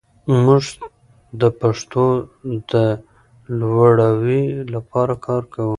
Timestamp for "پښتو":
1.59-2.05